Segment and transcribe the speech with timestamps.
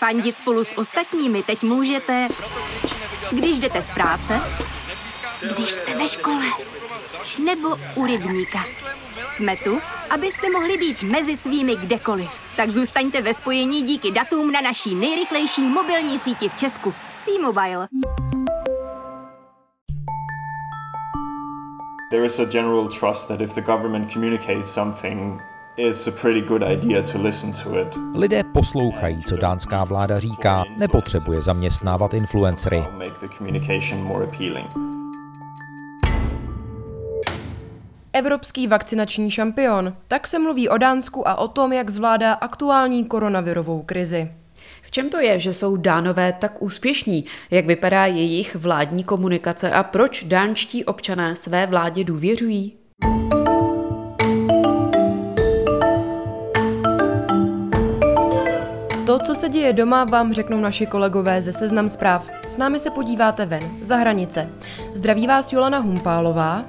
[0.00, 2.28] Fandit spolu s ostatními teď můžete,
[3.30, 4.40] když jdete z práce,
[5.54, 6.44] když jste ve škole,
[7.44, 8.64] nebo u rybníka.
[9.24, 12.30] Jsme tu, abyste mohli být mezi svými kdekoliv.
[12.56, 16.94] Tak zůstaňte ve spojení díky datům na naší nejrychlejší mobilní síti v Česku.
[17.24, 17.88] T-Mobile.
[22.10, 25.42] There is a general trust that if the government communicates something,
[25.80, 27.96] it's a pretty good idea to listen to it.
[28.14, 32.84] Lidé poslouchají, co dánská vláda říká, nepotřebuje zaměstnávat influencery.
[32.98, 34.66] Make the communication more appealing.
[38.12, 39.96] Evropský vakcinační šampion.
[40.08, 44.30] Tak se mluví o Dánsku a o tom, jak zvládá aktuální koronavirovou krizi.
[44.82, 47.24] V čem to je, že jsou dánové tak úspěšní?
[47.50, 52.76] Jak vypadá jejich vládní komunikace a proč dánští občané své vládě důvěřují?
[59.10, 62.30] To, co se děje doma, vám řeknou naši kolegové ze Seznam zpráv.
[62.46, 64.48] S námi se podíváte ven, za hranice.
[64.94, 66.64] Zdraví vás Jolana Humpálová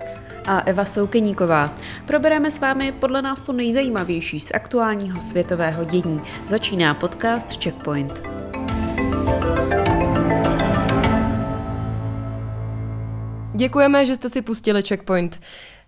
[0.48, 1.74] a Eva Soukeníková.
[2.06, 6.22] Probereme s vámi podle nás to nejzajímavější z aktuálního světového dění.
[6.48, 8.24] Začíná podcast Checkpoint.
[13.54, 15.40] Děkujeme, že jste si pustili Checkpoint.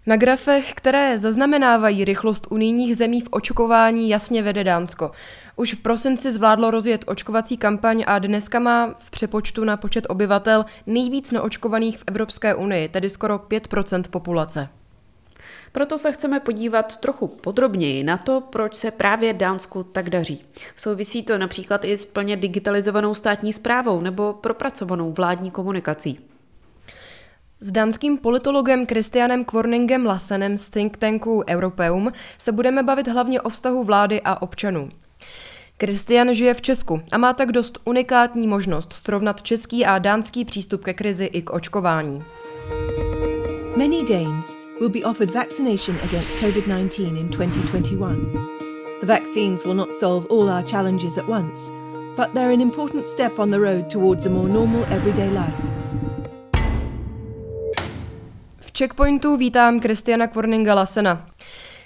[0.05, 5.11] Na grafech, které zaznamenávají rychlost unijních zemí v očkování, jasně vede Dánsko.
[5.55, 10.65] Už v prosinci zvládlo rozjet očkovací kampaň a dneska má v přepočtu na počet obyvatel
[10.87, 14.69] nejvíc neočkovaných v Evropské unii, tedy skoro 5% populace.
[15.71, 20.45] Proto se chceme podívat trochu podrobněji na to, proč se právě Dánsku tak daří.
[20.75, 26.32] Souvisí to například i s plně digitalizovanou státní zprávou nebo propracovanou vládní komunikací.
[27.64, 33.50] S dánským politologem Christianem Kvorningem Lassenem z think tanku Europeum se budeme bavit hlavně o
[33.50, 34.89] vztahu vlády a občanů.
[35.78, 40.84] Kristian žije v Česku a má tak dost unikátní možnost srovnat český a dánský přístup
[40.84, 42.23] ke krizi i k očkování.
[43.78, 48.16] Many Danes will be offered vaccination against COVID-19 in 2021.
[49.00, 51.72] The vaccines will not solve all our challenges at once,
[52.18, 55.82] but they're an important step on the road towards a more normal everyday life.
[58.78, 61.25] Checkpointu vítám Kristiana Kvorninga Lasena.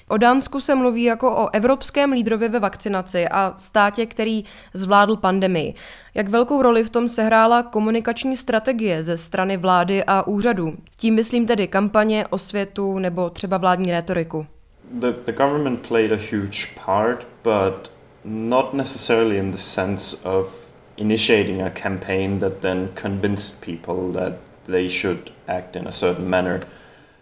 [0.08, 5.74] O Dánsku se mluví jako o evropském lídrovi ve vakcinaci a státě, který zvládl pandemii.
[6.16, 10.74] Jak velkou roli v tom sehrála komunikační strategie ze strany vlády a úřadů?
[10.98, 14.46] Tím myslím tedy kampaně, osvětu nebo třeba vládní retoriku.
[14.92, 17.92] The, the government played a huge part, but
[18.26, 24.90] not necessarily in the sense of initiating a campaign that then convinced people that they
[24.90, 26.60] should act in a certain manner.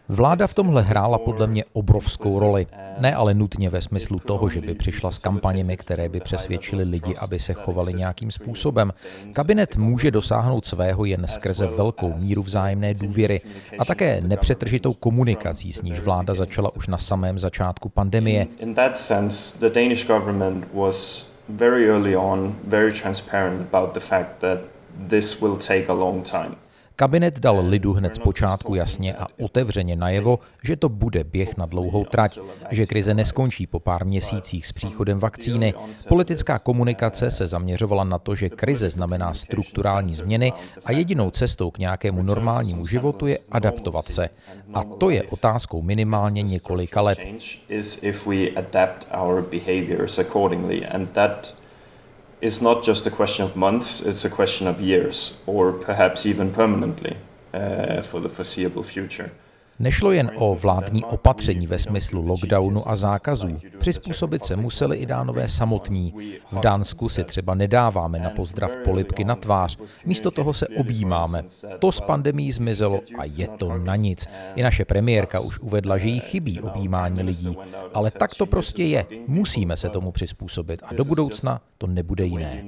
[0.10, 2.68] Vláda v tomhle hrála podle mě obrovskou roli.
[2.98, 7.16] Ne ale nutně ve smyslu toho, že by přišla s kampaněmi, které by přesvědčily lidi,
[7.22, 8.94] aby se chovali nějakým způsobem.
[9.34, 13.42] Kabinet může dosáhnout svého jen skrze velkou míru vzájemné důvěry
[13.80, 18.48] a také nepřetržitou komunikací, s níž vláda začala už na samém začátku pandemie.
[21.50, 24.60] Very early on very transparent about the fact that
[25.08, 26.56] this will take a long time.
[26.98, 31.66] Kabinet dal lidu hned z počátku jasně a otevřeně najevo, že to bude běh na
[31.66, 32.40] dlouhou trať,
[32.72, 35.74] že krize neskončí po pár měsících s příchodem vakcíny.
[36.08, 40.54] Politická komunikace se zaměřovala na to, že krize znamená strukturální změny
[40.86, 44.30] a jedinou cestou k nějakému normálnímu životu je adaptovat se.
[44.74, 47.20] A to je otázkou minimálně několika let
[52.46, 56.52] is not just a question of months, it's a question of years, or perhaps even
[56.52, 57.18] permanently
[57.54, 59.32] uh, for the foreseeable future.
[59.80, 63.59] Nešlo jen o vládní opatření ve smyslu lockdownu a zákazů.
[63.80, 66.13] Přizpůsobit se museli i dánové samotní.
[66.52, 71.44] V Dánsku si třeba nedáváme na pozdrav polipky na tvář, místo toho se objímáme.
[71.80, 74.28] To s pandemí zmizelo a je to na nic.
[74.56, 77.58] I naše premiérka už uvedla, že jí chybí objímání lidí.
[77.94, 79.06] Ale tak to prostě je.
[79.28, 82.64] Musíme se tomu přizpůsobit a do budoucna to nebude jiné.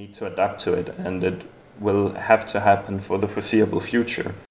[1.80, 4.47] will have to happen for the foreseeable future.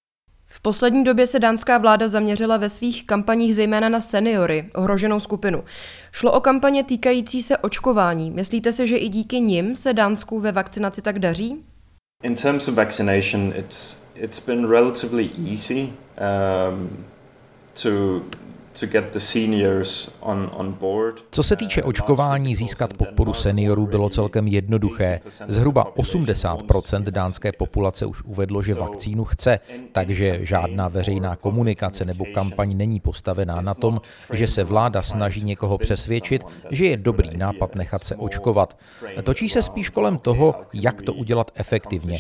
[0.56, 5.64] V poslední době se dánská vláda zaměřila ve svých kampaních zejména na seniory, ohroženou skupinu.
[6.12, 8.31] Šlo o kampaně týkající se očkování.
[8.31, 11.64] Myslíte si, že i díky nim se Dánsku ve vakcinaci tak daří?
[12.23, 17.05] In terms of vaccination, it's it's been relatively easy um,
[17.82, 18.23] to
[21.31, 25.20] Co se týče očkování, získat podporu seniorů bylo celkem jednoduché.
[25.49, 29.58] Zhruba 80% dánské populace už uvedlo, že vakcínu chce,
[29.93, 34.00] takže žádná veřejná komunikace nebo kampaň není postavená na tom,
[34.32, 38.79] že se vláda snaží někoho přesvědčit, že je dobrý nápad nechat se očkovat.
[39.22, 42.19] Točí se spíš kolem toho, jak to udělat efektivně.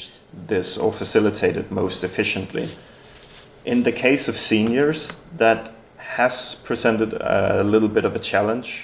[3.64, 5.75] In the case of seniors, that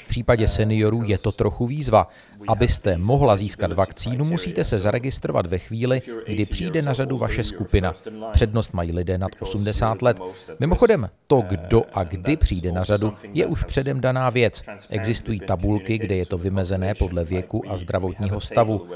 [0.05, 2.09] v případě seniorů je to trochu výzva.
[2.49, 7.93] Abyste mohla získat vakcínu, musíte se zaregistrovat ve chvíli, kdy přijde na řadu vaše skupina.
[8.33, 10.17] Přednost mají lidé nad 80 let.
[10.61, 14.63] Mimochodem, to, kdo a kdy přijde na řadu, je už předem daná věc.
[14.91, 18.89] Existují tabulky, kde je to vymezené podle věku a zdravotního stavu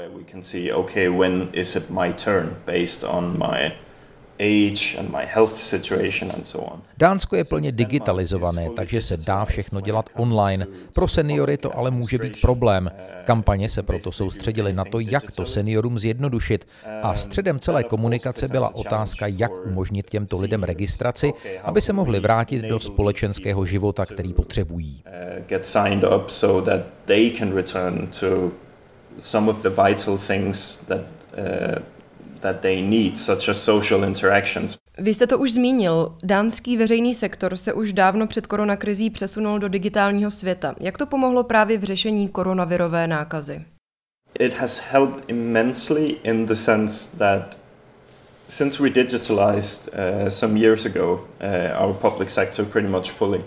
[6.97, 10.67] Dánsko je plně digitalizované, takže se dá všechno dělat online.
[10.93, 12.91] Pro seniory to ale může být problém.
[13.25, 16.67] Kampaně se proto soustředily na to, jak to seniorům zjednodušit
[17.03, 22.61] a středem celé komunikace byla otázka, jak umožnit těmto lidem registraci, aby se mohli vrátit
[22.61, 25.03] do společenského života, který potřebují.
[29.19, 31.05] some of the vital things that
[31.37, 31.81] uh,
[32.39, 34.77] that they need, such as social interactions.
[34.97, 36.15] Vy jste to už zmínil.
[36.23, 40.75] Dánský veřejný sektor se už dávno před koronakrizí přesunul do digitálního světa.
[40.79, 43.65] Jak to pomohlo právě v řešení koronavirové nákazy?
[44.39, 47.57] It has helped immensely in the sense that
[48.47, 53.43] since we digitalized uh, some years ago uh, our public sector pretty much fully,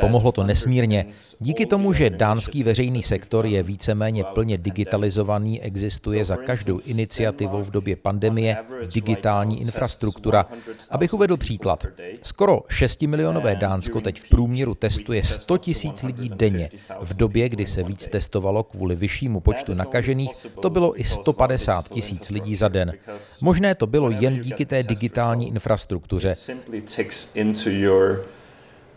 [0.00, 1.06] Pomohlo to nesmírně.
[1.38, 7.70] Díky tomu, že dánský veřejný sektor je víceméně plně digitalizovaný, existuje za každou iniciativou v
[7.70, 8.56] době pandemie
[8.94, 10.46] digitální infrastruktura.
[10.90, 11.86] Abych uvedl příklad.
[12.22, 16.68] Skoro 6 milionové Dánsko teď v průměru testuje 100 tisíc lidí denně.
[17.00, 20.30] V době, kdy se víc testovalo kvůli vyššímu počtu nakažených,
[20.62, 22.92] to bylo i 150 tisíc lidí za den.
[23.40, 26.34] Možné to bylo jen díky té digitální infrastruktuře struktuře.
[26.34, 28.24] Simply ticks into your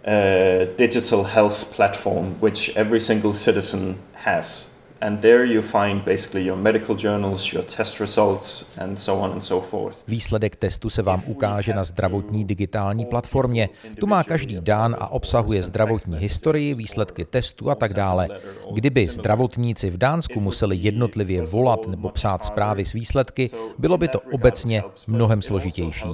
[0.06, 4.73] uh, digital health platform, which every single citizen has.
[5.04, 9.44] And there you find basically your medical journals, your test results and so on and
[9.44, 9.98] so forth.
[10.08, 13.70] Výsledek testu se vám ukáže na zdravotní digitální platformě.
[14.00, 18.30] Tu má každý dán a obsahuje zdravotní historii, výsledky testu a tak dále.
[18.74, 24.20] Kdyby zdravotníci v Dánsku museli jednotlivě volat nebo psát zprávy s výsledky, bylo by to
[24.20, 26.08] obecně mnohem složitější.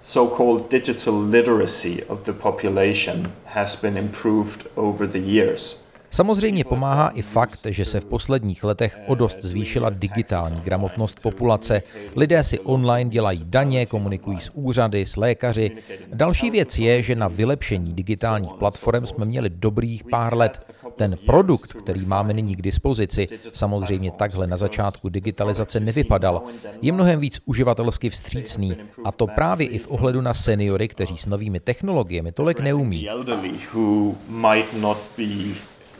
[0.00, 5.82] So-called digital literacy of the population has been improved over the years.
[6.10, 11.82] Samozřejmě pomáhá i fakt, že se v posledních letech o dost zvýšila digitální gramotnost populace.
[12.16, 15.70] Lidé si online dělají daně, komunikují s úřady, s lékaři.
[16.14, 20.66] Další věc je, že na vylepšení digitálních platform jsme měli dobrých pár let.
[20.96, 26.42] Ten produkt, který máme nyní k dispozici, samozřejmě takhle na začátku digitalizace nevypadal.
[26.82, 31.26] Je mnohem víc uživatelsky vstřícný a to právě i v ohledu na seniory, kteří s
[31.26, 33.08] novými technologiemi tolik neumí.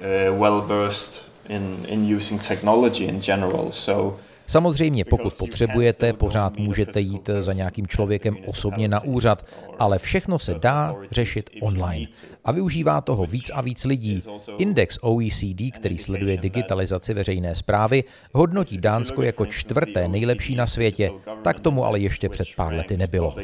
[0.00, 3.66] Uh, well versed in, in using technology in general.
[3.70, 4.16] So
[4.50, 9.46] Samozřejmě, pokud potřebujete, pořád můžete jít za nějakým člověkem osobně na úřad,
[9.78, 12.06] ale všechno se dá řešit online.
[12.44, 14.22] A využívá toho víc a víc lidí.
[14.58, 21.10] Index OECD, který sleduje digitalizaci veřejné zprávy, hodnotí Dánsko jako čtvrté nejlepší na světě.
[21.42, 23.34] Tak tomu ale ještě před pár lety nebylo.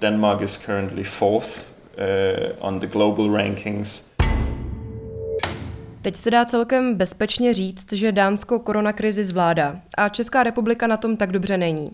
[0.00, 4.13] Denmark is currently fourth uh, on the global rankings.
[6.04, 11.16] Teď se dá celkem bezpečně říct, že Dánsko koronakrizi zvládá a Česká republika na tom
[11.16, 11.90] tak dobře není.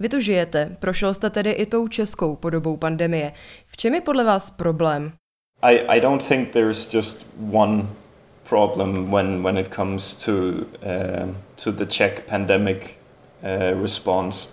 [0.00, 3.32] Vy tu žijete, prošel jste tedy i tou českou podobou pandemie.
[3.66, 5.12] V čem je podle vás problém?
[5.62, 7.86] I, I don't think there's just one
[8.48, 12.96] problem when, when it comes to, uh, to the Czech pandemic
[13.42, 14.48] uh, response.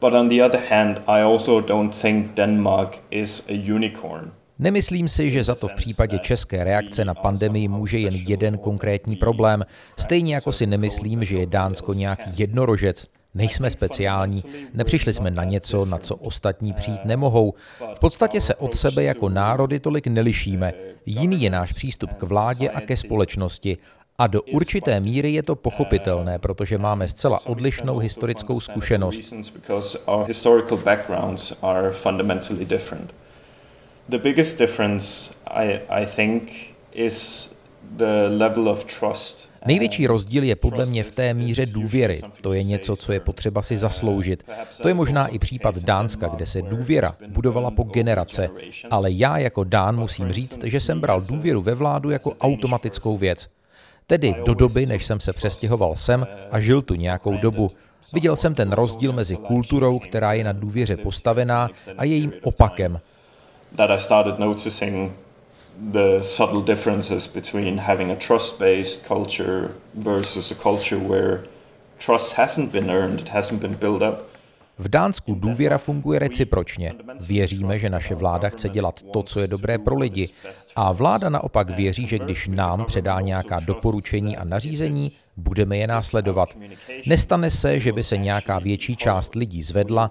[0.00, 4.30] But on the other hand, I also don't think Denmark is a unicorn.
[4.58, 9.16] Nemyslím si, že za to v případě české reakce na pandemii může jen jeden konkrétní
[9.16, 9.64] problém,
[9.98, 13.06] stejně jako si nemyslím, že je Dánsko nějaký jednorožec.
[13.34, 14.42] Nejsme speciální,
[14.74, 17.54] nepřišli jsme na něco, na co ostatní přijít nemohou.
[17.94, 20.72] V podstatě se od sebe jako národy tolik nelišíme.
[21.06, 23.78] Jiný je náš přístup k vládě a ke společnosti.
[24.18, 29.34] A do určité míry je to pochopitelné, protože máme zcela odlišnou historickou zkušenost.
[34.08, 36.52] The biggest difference, I, I think,
[36.92, 37.48] is
[37.96, 42.20] the level of trust Největší rozdíl je podle mě v té míře důvěry.
[42.40, 44.44] To je něco, co je potřeba si zasloužit.
[44.82, 48.48] To je možná i případ Dánska, kde se důvěra budovala po generace.
[48.90, 53.48] Ale já jako Dán musím říct, že jsem bral důvěru ve vládu jako automatickou věc.
[54.06, 57.70] Tedy do doby, než jsem se přestěhoval sem a žil tu nějakou dobu.
[58.12, 63.00] Viděl jsem ten rozdíl mezi kulturou, která je na důvěře postavená, a jejím opakem.
[63.76, 65.12] That I started noticing
[65.92, 71.40] the subtle differences between having a trust-based culture versus a culture where
[71.98, 74.34] trust hasn't been earned, it hasn't been built up.
[74.78, 76.92] V Dánsku důvěra funguje recipročně.
[77.26, 80.28] Věříme, že naše vláda chce dělat to, co je dobré pro lidi.
[80.76, 86.48] A vláda naopak věří, že když nám předá nějaká doporučení a nařízení, budeme je následovat.
[87.06, 90.10] Nestane se, že by se nějaká větší část lidí zvedla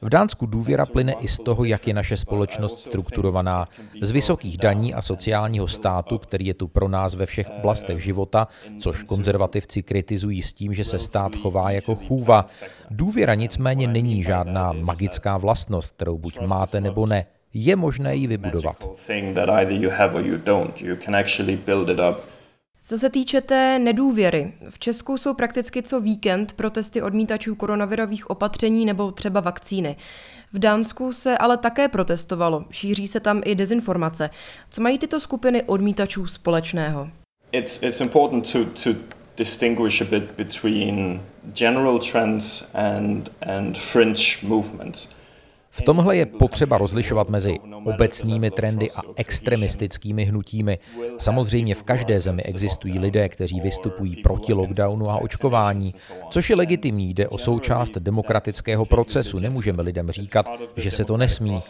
[0.00, 3.68] V Dánsku důvěra plyne i z toho, jak je naše společnost strukturovaná.
[4.02, 8.48] Z vysokých daní a sociálního státu, který je tu pro nás ve všech oblastech života,
[8.80, 12.46] což konzervativci kritizují s tím, že se stát chová jako chůva.
[12.90, 18.88] Důvěra nicméně není žádná magická vlastnost, kterou buď máte nebo ne je možné ji vybudovat.
[22.88, 28.86] Co se týče té nedůvěry, v Česku jsou prakticky co víkend protesty odmítačů koronavirových opatření
[28.86, 29.96] nebo třeba vakcíny.
[30.52, 34.30] V Dánsku se ale také protestovalo, šíří se tam i dezinformace.
[34.70, 37.10] Co mají tyto skupiny odmítačů společného?
[37.52, 38.98] It's, it's important to, to
[39.36, 45.15] distinguish a bit between general trends and, and fringe movements.
[45.78, 50.78] V tomhle je potřeba rozlišovat mezi obecnými trendy a extremistickými hnutími.
[51.18, 55.92] Samozřejmě v každé zemi existují lidé, kteří vystupují proti lockdownu a očkování,
[56.30, 59.38] což je legitimní, jde o součást demokratického procesu.
[59.38, 61.60] Nemůžeme lidem říkat, že se to nesmí.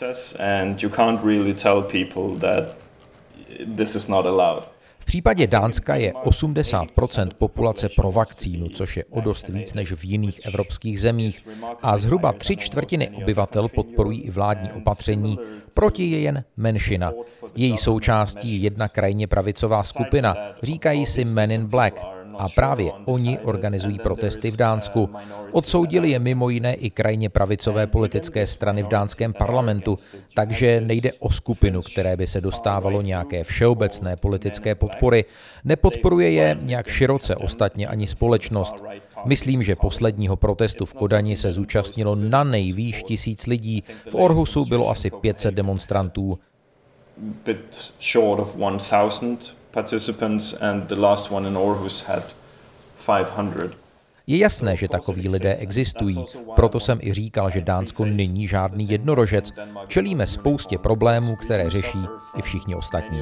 [4.70, 4.75] V
[5.06, 10.46] případě Dánska je 80% populace pro vakcínu, což je o dost víc než v jiných
[10.46, 11.48] evropských zemích,
[11.82, 15.38] a zhruba tři čtvrtiny obyvatel podporují i vládní opatření,
[15.74, 17.12] proti je jen menšina.
[17.54, 21.94] Její součástí je jedna krajně pravicová skupina, říkají si Men in Black,
[22.38, 25.10] a právě oni organizují protesty v Dánsku.
[25.52, 29.96] Odsoudili je mimo jiné i krajně pravicové politické strany v dánském parlamentu,
[30.34, 35.24] takže nejde o skupinu, které by se dostávalo nějaké všeobecné politické podpory.
[35.64, 38.74] Nepodporuje je nějak široce ostatně ani společnost.
[39.24, 43.84] Myslím, že posledního protestu v Kodani se zúčastnilo na nejvýš tisíc lidí.
[44.10, 46.38] V Orhusu bylo asi 500 demonstrantů.
[47.44, 52.34] Bit short of 1000 participants and the last one in Aarhus had
[53.06, 53.76] 500.
[54.26, 59.52] Je jasné, že takoví lidé existují, proto jsem i říkal, že Dánsko není žádný jednorožec.
[59.88, 61.98] Čelíme spoustě problémů, které řeší
[62.36, 63.20] i všichni ostatní.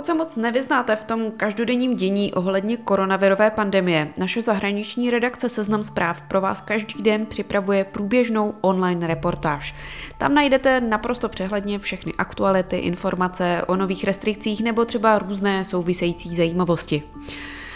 [0.00, 5.82] Pokud se moc nevyznáte v tom každodenním dění ohledně koronavirové pandemie, naše zahraniční redakce Seznam
[5.82, 9.74] zpráv pro vás každý den připravuje průběžnou online reportáž.
[10.18, 17.02] Tam najdete naprosto přehledně všechny aktuality, informace o nových restrikcích nebo třeba různé související zajímavosti.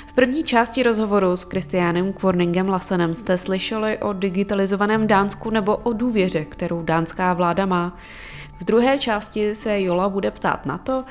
[0.07, 5.93] V první části rozhovoru s Kristiánem Kvorningem Lasenem jste slyšeli o digitalizovaném Dánsku nebo o
[5.93, 7.97] důvěře, kterou dánská vláda má.
[8.61, 11.05] V druhé části se Jola bude ptát na to,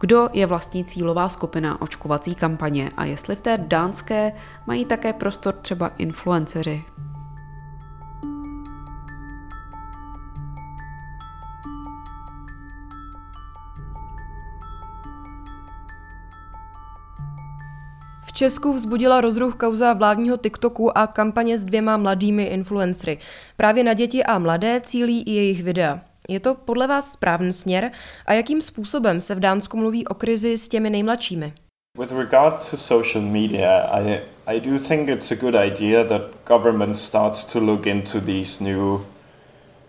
[0.00, 4.32] kdo je vlastní cílová skupina očkovací kampaně a jestli v té dánské
[4.66, 6.84] mají také prostor třeba influenceři.
[18.24, 23.18] V Česku vzbudila rozruch kauza vládního TikToku a kampaně s dvěma mladými influencery.
[23.56, 26.00] Právě na děti a mladé cílí i jejich videa.
[26.28, 27.92] Je to podle vás správný směr
[28.26, 31.52] a jakým způsobem se v Dánsku mluví o krizi s těmi nejmladšími?
[31.98, 36.98] With regard to social media, I, I do think it's a good idea that government
[36.98, 39.14] starts to look into these new modalities of, of conveying
[39.44, 39.85] information.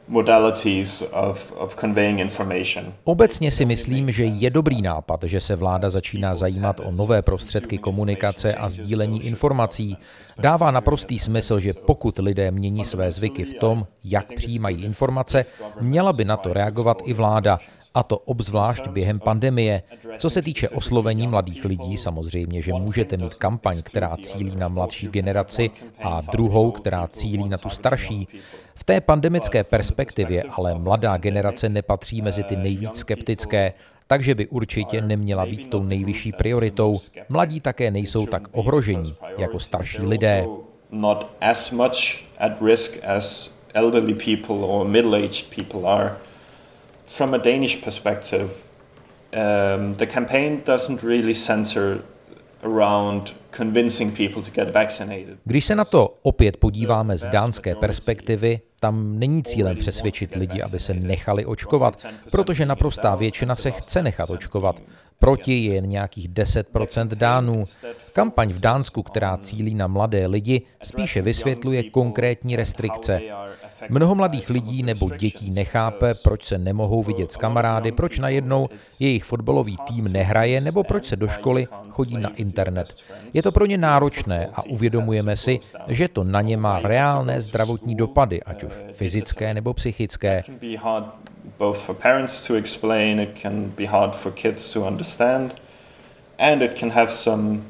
[3.04, 7.78] Obecně si myslím, že je dobrý nápad, že se vláda začíná zajímat o nové prostředky
[7.78, 9.98] komunikace a sdílení informací.
[10.40, 15.46] Dává naprostý smysl, že pokud lidé mění své zvyky v tom, jak přijímají informace,
[15.82, 17.58] měla by na to reagovat i vláda,
[17.94, 19.84] a to obzvlášť během pandemie.
[20.18, 25.08] Co se týče oslovení mladých lidí, samozřejmě, že můžete mít kampaň, která cílí na mladší
[25.08, 25.70] generaci
[26.04, 28.28] a druhou, která cílí na tu starší.
[28.80, 33.74] V té pandemické perspektivě ale mladá generace nepatří mezi ty nejvíc skeptické,
[34.08, 36.98] takže by určitě neměla být tou nejvyšší prioritou.
[37.30, 40.46] Mladí také nejsou tak ohrožení jako starší lidé.
[40.92, 46.18] Not as much at risk as elderly people or middle-aged people are.
[47.06, 52.02] From a Danish perspective, um, the campaign doesn't really center
[52.64, 53.34] around
[55.46, 60.80] když se na to opět podíváme z dánské perspektivy, tam není cílem přesvědčit lidi, aby
[60.80, 64.82] se nechali očkovat, protože naprostá většina se chce nechat očkovat.
[65.20, 67.64] Proti je jen nějakých 10% Dánů.
[68.14, 73.22] Kampaň v Dánsku, která cílí na mladé lidi, spíše vysvětluje konkrétní restrikce.
[73.90, 78.70] Mnoho mladých lidí nebo dětí nechápe, proč se nemohou vidět s kamarády, proč najednou
[79.00, 82.96] jejich fotbalový tým nehraje nebo proč se do školy chodí na internet.
[83.34, 87.96] Je to pro ně náročné a uvědomujeme si, že to na ně má reálné zdravotní
[87.96, 90.44] dopady, ať už fyzické nebo psychické.
[91.58, 95.56] Both for parents to explain, it can be hard for kids to understand,
[96.40, 97.62] and it can have some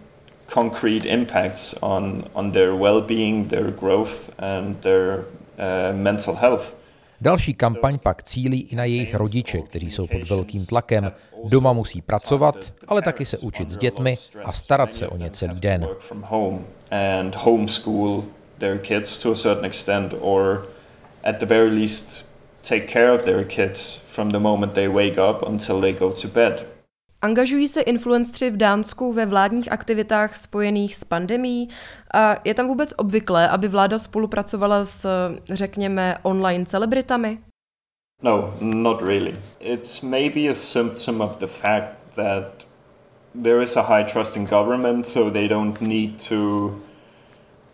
[0.48, 5.26] concrete impacts on, on their well-being, their growth and their
[5.58, 6.76] uh, mental health.
[7.22, 11.12] Další kampaň pak cílí i na jejich rodiče, kteří jsou pod velkým tlakem.
[11.44, 14.16] Doma musí pracovat, ale taky se učit s dětmi
[14.46, 15.88] a starat se o ně celý den.
[21.24, 22.28] At the very least
[22.70, 26.28] take care of their kids from the moment they wake up until they go to
[26.28, 26.66] bed.
[27.22, 31.70] Angažují se influencři v Dánsku ve vládních aktivitách spojených s pandemí
[32.14, 35.08] a je tam vůbec obvyklé, aby vláda spolupracovala s,
[35.50, 37.40] řekněme, online celebritami?
[38.24, 39.36] No, not really.
[39.60, 42.68] It's maybe a symptom of the fact that
[43.44, 46.72] there is a high trust in government, so they don't need to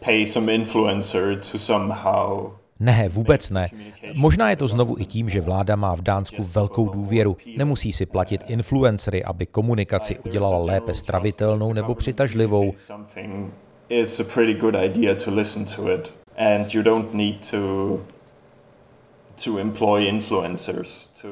[0.06, 2.52] pay some influencer to somehow
[2.84, 3.68] ne, vůbec ne.
[4.16, 7.38] Možná je to znovu i tím, že vláda má v Dánsku velkou důvěru.
[7.58, 12.74] Nemusí si platit influencery, aby komunikaci udělala lépe stravitelnou nebo přitažlivou.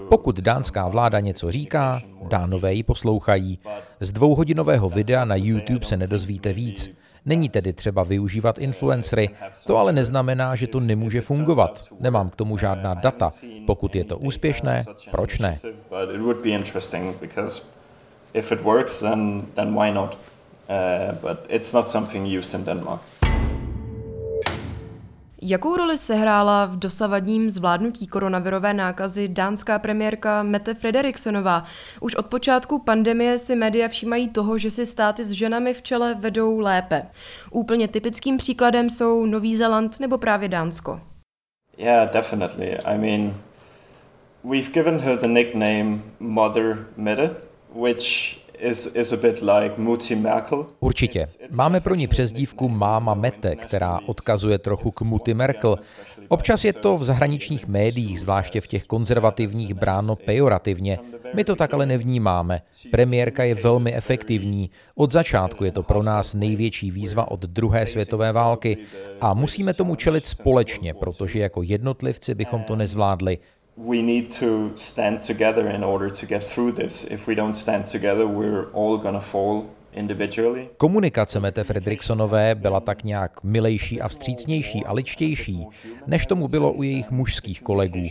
[0.10, 3.60] Pokud dánská vláda něco říká, dánové ji poslouchají.
[4.00, 7.01] Z dvouhodinového videa na YouTube se nedozvíte víc.
[7.26, 9.30] Není tedy třeba využívat influencery,
[9.68, 11.88] to ale neznamená, že to nemůže fungovat.
[12.00, 13.30] Nemám k tomu žádná data.
[13.66, 15.56] Pokud je to úspěšné, proč ne?
[18.34, 20.18] If it works, then, then why not?
[20.70, 23.02] Uh, but it's not something used in Denmark.
[25.44, 31.64] Jakou roli sehrála v dosavadním zvládnutí koronavirové nákazy dánská premiérka Mette Frederiksenová?
[32.02, 36.16] Už od počátku pandemie si média všímají toho, že si státy s ženami v čele
[36.16, 37.08] vedou lépe.
[37.52, 41.02] Úplně typickým příkladem jsou Nový Zéland nebo právě Dánsko.
[41.78, 42.78] Yeah, definitely.
[42.86, 43.34] I mean,
[44.44, 47.36] we've given her the nickname Mother Mette,
[47.76, 48.41] which
[50.80, 51.26] Určitě.
[51.56, 55.78] Máme pro ní přezdívku Máma Mete, která odkazuje trochu k Muti Merkel.
[56.28, 61.00] Občas je to v zahraničních médiích, zvláště v těch konzervativních, bráno pejorativně.
[61.34, 62.62] My to tak ale nevnímáme.
[62.92, 64.70] Premiérka je velmi efektivní.
[64.96, 68.78] Od začátku je to pro nás největší výzva od druhé světové války
[69.22, 73.38] a musíme tomu čelit společně, protože jako jednotlivci bychom to nezvládli
[73.78, 77.04] we need to stand together in order to get through this.
[77.12, 79.66] If we don't stand together, we're all gonna fall
[80.78, 85.68] Komunikace Mete Fredriksonové byla tak nějak milejší a vstřícnější a ličtější,
[86.08, 88.04] než tomu bylo u jejich mužských kolegů.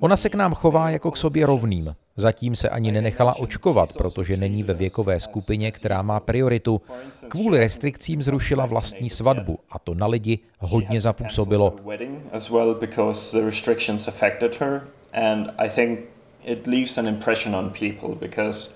[0.00, 1.94] Ona se k nám chová jako k sobě rovným.
[2.16, 6.80] Zatím se ani nenechala očkovat, protože není ve věkové skupině, která má prioritu.
[7.28, 11.76] Kvůli restrikcím zrušila vlastní svatbu a to na lidi hodně zapůsobilo.
[15.12, 16.00] And I think
[16.44, 18.74] it leaves an impression on people because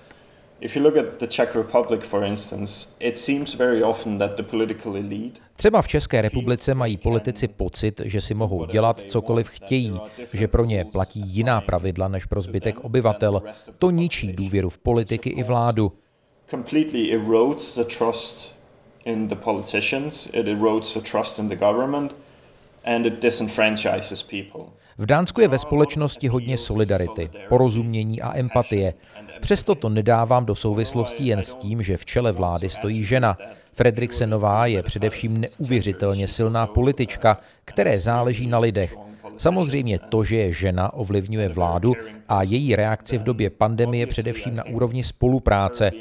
[0.61, 4.43] if you look at the Czech Republic, for instance, it seems very often that the
[4.43, 9.99] political elite Třeba v České republice mají politici pocit, že si mohou dělat cokoliv chtějí,
[10.33, 13.41] že pro ně platí jiná pravidla než pro zbytek obyvatel.
[13.77, 15.91] To ničí důvěru v politiky i vládu.
[16.49, 18.55] Completely erodes the trust
[19.05, 22.15] in the politicians, it erodes the trust in the government
[22.85, 24.76] and it disenfranchises people.
[24.97, 28.93] V Dánsku je ve společnosti hodně solidarity, porozumění a empatie.
[29.41, 33.37] Přesto to nedávám do souvislosti jen s tím, že v čele vlády stojí žena.
[33.73, 38.95] Fredriksenová je především neuvěřitelně silná politička, které záleží na lidech.
[39.37, 41.93] Samozřejmě to, že je žena, ovlivňuje vládu
[42.29, 45.91] a její reakci v době pandemie především na úrovni spolupráce.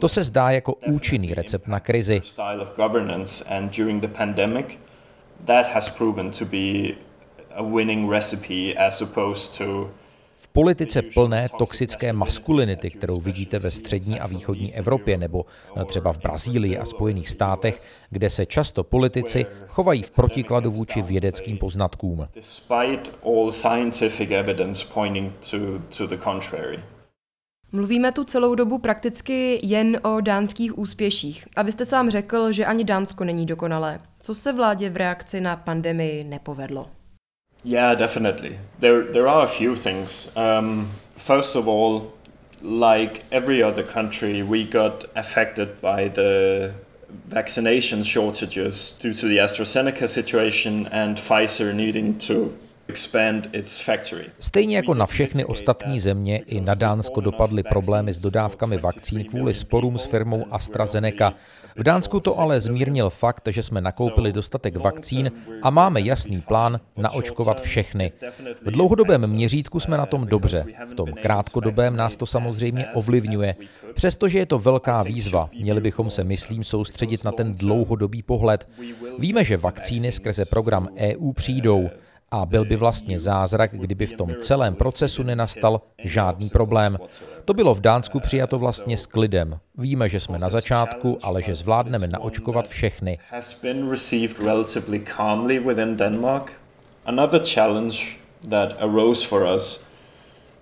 [0.00, 2.20] To se zdá jako účinný recept na krizi.
[10.36, 15.44] V politice plné toxické maskulinity, kterou vidíte ve střední a východní Evropě nebo
[15.86, 17.76] třeba v Brazílii a Spojených státech,
[18.10, 22.28] kde se často politici chovají v protikladu vůči vědeckým poznatkům.
[27.72, 31.46] Mluvíme tu celou dobu prakticky jen o dánských úspěších.
[31.56, 34.00] A vy jste sám řekl, že ani Dánsko není dokonalé.
[34.20, 36.90] Co se vládě v reakci na pandemii nepovedlo?
[37.64, 38.58] Yeah, definitely.
[38.80, 40.30] There, there are a few things.
[40.36, 42.12] Um, first of all,
[42.62, 46.72] like every other country, we got affected by the
[47.28, 52.52] vaccination shortages due to the AstraZeneca situation and Pfizer needing to
[52.88, 54.30] expand its factory.
[54.40, 59.54] Stejně jako na všechny ostatní země, i na Dánsko dopadly problémy s dodávkami vakcín kvůli
[59.54, 61.34] sporům s firmou AstraZeneca.
[61.76, 65.32] V Dánsku to ale zmírnil fakt, že jsme nakoupili dostatek vakcín
[65.62, 68.12] a máme jasný plán naočkovat všechny.
[68.62, 70.64] V dlouhodobém měřítku jsme na tom dobře.
[70.90, 73.56] V tom krátkodobém nás to samozřejmě ovlivňuje.
[73.94, 78.68] Přestože je to velká výzva, měli bychom se, myslím, soustředit na ten dlouhodobý pohled.
[79.18, 81.90] Víme, že vakcíny skrze program EU přijdou
[82.34, 86.98] a byl by vlastně zázrak, kdyby v tom celém procesu nenastal žádný problém.
[87.44, 89.58] To bylo v Dánsku přijato vlastně s klidem.
[89.78, 93.18] Víme, že jsme na začátku, ale že zvládneme naočkovat všechny.
[97.06, 97.98] Another challenge
[98.48, 99.86] that arose for us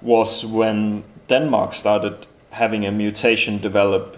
[0.02, 4.16] was when Denmark started having a mutation develop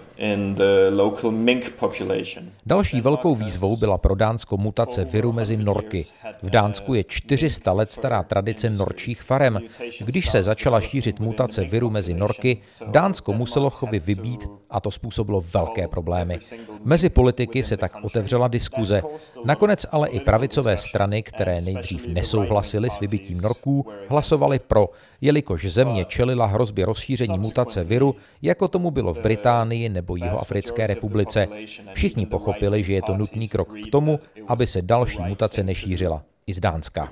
[2.65, 6.05] Další velkou výzvou byla pro Dánsko mutace viru mezi norky.
[6.43, 9.59] V Dánsku je 400 let stará tradice norčích farem.
[9.99, 15.41] Když se začala šířit mutace viru mezi norky, Dánsko muselo chovy vybít a to způsobilo
[15.41, 16.39] velké problémy.
[16.83, 19.01] Mezi politiky se tak otevřela diskuze.
[19.45, 24.89] Nakonec ale i pravicové strany, které nejdřív nesouhlasily s vybitím norků, hlasovaly pro,
[25.21, 31.47] jelikož země čelila hrozbě rozšíření mutace viru, jako tomu bylo v Británii nebo Jihoafrické republice.
[31.93, 36.53] Všichni pochopili, že je to nutný krok k tomu, aby se další mutace nešířila i
[36.53, 37.09] z Dánska.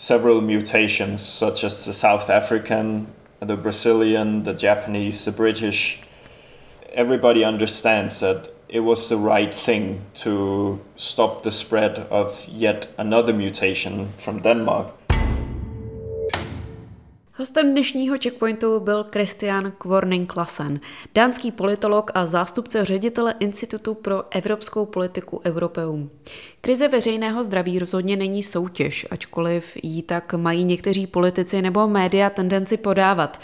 [0.00, 3.06] several mutations such as the South African,
[3.38, 6.00] the Brazilian, the Japanese, the British,
[6.94, 13.34] everybody understands that it was the right thing to stop the spread of yet another
[13.34, 14.94] mutation from Denmark.
[17.40, 20.80] Hostem dnešního checkpointu byl Christian Kvorning Klassen,
[21.14, 26.10] dánský politolog a zástupce ředitele Institutu pro evropskou politiku Europeum.
[26.60, 32.76] Krize veřejného zdraví rozhodně není soutěž, ačkoliv jí tak mají někteří politici nebo média tendenci
[32.76, 33.40] podávat.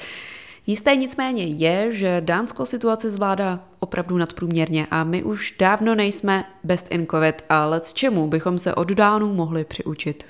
[0.67, 6.87] Jisté nicméně je, že Dánsko situaci zvládá opravdu nadprůměrně a my už dávno nejsme best
[6.91, 10.25] in covid a let čemu bychom se od Dánů mohli přiučit.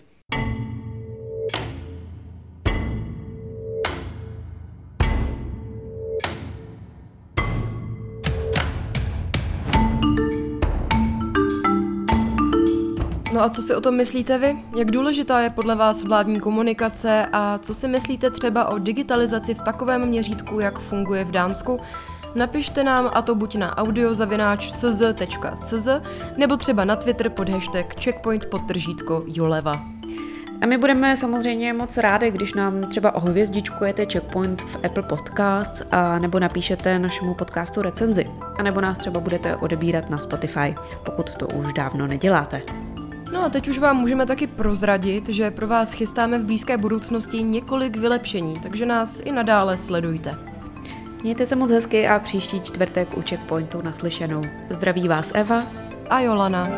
[13.37, 14.57] No a co si o tom myslíte vy?
[14.77, 19.63] Jak důležitá je podle vás vládní komunikace a co si myslíte třeba o digitalizaci v
[19.63, 21.81] takovém měřítku, jak funguje v Dánsku?
[22.35, 25.89] Napište nám a to buď na audiozavináč.cz
[26.37, 29.85] nebo třeba na Twitter pod hashtag checkpoint podtržítko Joleva.
[30.63, 36.19] A my budeme samozřejmě moc rádi, když nám třeba ohvězdičkujete Checkpoint v Apple Podcasts a
[36.19, 38.27] nebo napíšete našemu podcastu recenzi.
[38.59, 42.86] A nebo nás třeba budete odebírat na Spotify, pokud to už dávno neděláte.
[43.37, 47.43] No a teď už vám můžeme taky prozradit, že pro vás chystáme v blízké budoucnosti
[47.43, 50.35] několik vylepšení, takže nás i nadále sledujte.
[51.23, 54.43] Mějte se moc hezky a příští čtvrtek u Checkpointu naslyšenou.
[54.71, 55.67] Zdraví vás Eva
[56.11, 56.69] a Jolana.